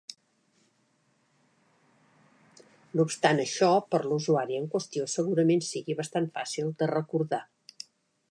[2.95, 7.43] No obstant això, per a l'usuari en qüestió segurament sigui bastant fàcil de recordar.